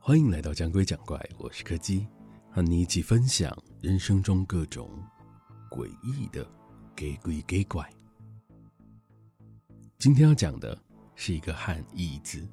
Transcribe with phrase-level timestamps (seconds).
[0.00, 2.06] 欢迎来到讲鬼讲怪，我是柯基，
[2.50, 4.88] 和你一起分享人生中各种
[5.70, 6.46] 诡异的
[6.96, 7.86] 给鬼给怪。
[9.98, 10.80] 今天要讲的
[11.14, 12.48] 是一个和椅子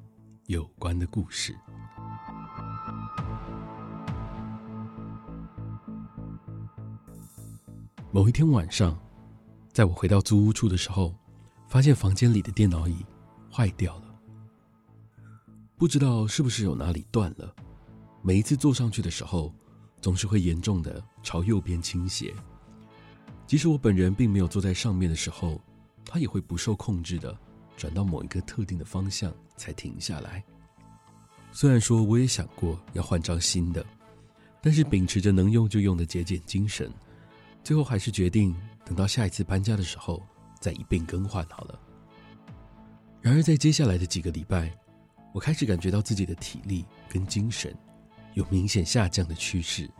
[0.48, 1.56] 有关的故事。
[8.12, 8.98] 某一天晚上，
[9.72, 11.14] 在我回到租屋处的时候，
[11.66, 13.02] 发现房间里的电脑椅
[13.56, 14.20] 坏掉了。
[15.78, 17.56] 不知道是不是有哪里断了，
[18.22, 19.50] 每一次坐上去的时候，
[19.98, 22.34] 总是会严重的朝右边倾斜。
[23.46, 25.58] 即使我本人并没有坐在上面的时候，
[26.04, 27.34] 它也会不受控制的
[27.78, 30.44] 转到某一个特定的方向才停下来。
[31.50, 33.82] 虽然说我也想过要换张新的，
[34.60, 36.92] 但是秉持着能用就用的节俭精神，
[37.64, 38.54] 最后还是决定
[38.84, 40.22] 等到下一次搬家的时候
[40.60, 41.80] 再一并更换好了。
[43.26, 44.70] 然而在接下来的几个礼拜，
[45.32, 47.76] 我开始感觉到自己的体力跟精神
[48.34, 49.90] 有明显下降的趋势，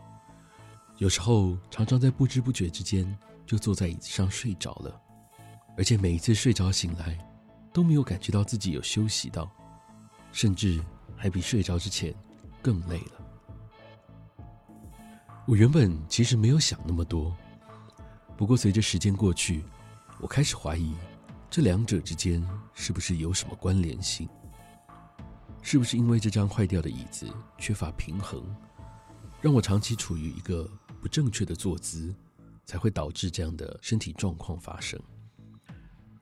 [0.97, 3.05] 有时候常常在不知不觉之间
[3.45, 5.01] 就坐在椅子上睡着了，
[5.77, 7.17] 而且每一次睡着醒来
[7.73, 9.51] 都没有感觉到自己有休息到，
[10.31, 10.81] 甚至
[11.17, 12.15] 还比睡着之前
[12.61, 14.37] 更累了。
[15.45, 17.35] 我原本其实没有想那么多，
[18.37, 19.65] 不过随着时间过去，
[20.21, 20.95] 我开始怀疑
[21.49, 24.27] 这两者之间是不是有什么关联性。
[25.61, 28.41] 是不是因为这张坏掉的椅子缺乏平衡，
[29.41, 30.69] 让我长期处于一个
[31.01, 32.15] 不正确的坐姿，
[32.63, 34.97] 才会导致这样的身体状况发生？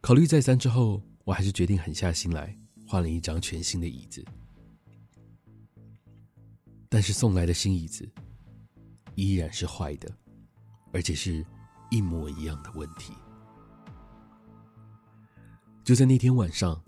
[0.02, 4.26] 考虑再三之后，我还是决定狠下心来换了一张全新的椅子。
[6.90, 8.10] 但是送来的新椅子
[9.14, 10.12] 依然是坏的，
[10.92, 11.46] 而且是
[11.92, 13.14] 一模一样的问题。
[15.86, 16.82] 就在那天晚上，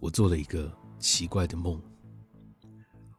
[0.00, 0.72] 我做了一个。
[0.98, 1.82] 奇怪的梦，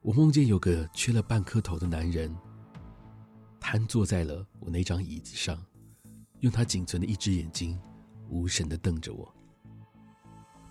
[0.02, 2.33] 我梦见有个缺了半颗头的男人，
[3.59, 5.62] 瘫坐在了我那张椅子上，
[6.40, 7.78] 用他仅存的一只眼睛，
[8.29, 9.29] 无神的瞪着我。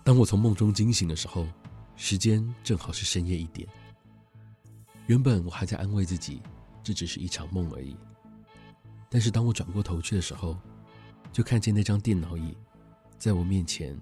[0.03, 1.47] 当我从梦中惊醒的时候，
[1.95, 3.69] 时间正好是深夜一点。
[5.05, 6.41] 原本我还在安慰自己，
[6.81, 7.95] 这只是一场梦而已。
[9.07, 10.57] 但是当我转过头去的时候，
[11.31, 12.57] 就看见那张电脑椅，
[13.19, 13.95] 在我面前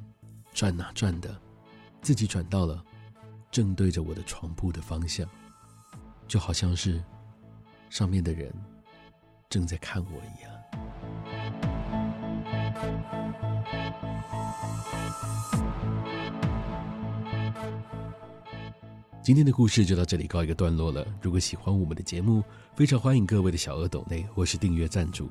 [0.53, 1.39] 转啊转的，
[2.01, 2.83] 自己转到了。
[3.49, 5.27] 正对着我的床铺的方向，
[6.25, 7.03] 就好像是
[7.89, 8.49] 上面的人
[9.49, 10.51] 正在看我一样。
[19.21, 21.05] 今天的故事就到这里告一个段落了。
[21.21, 22.41] 如果喜欢我们的节目，
[22.73, 25.29] 非常欢迎各位的小额抖内或是订阅赞助，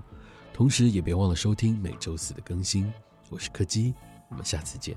[0.52, 2.92] 同时也别忘了收听每周四的更新。
[3.30, 3.94] 我是柯基，
[4.30, 4.96] 我们下次见。